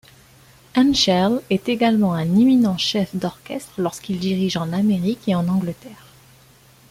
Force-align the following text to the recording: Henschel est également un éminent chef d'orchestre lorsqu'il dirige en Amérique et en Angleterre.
Henschel 0.75 1.41
est 1.51 1.69
également 1.69 2.15
un 2.15 2.23
éminent 2.25 2.75
chef 2.75 3.15
d'orchestre 3.15 3.73
lorsqu'il 3.79 4.17
dirige 4.19 4.57
en 4.57 4.73
Amérique 4.73 5.27
et 5.27 5.35
en 5.35 5.47
Angleterre. 5.47 6.07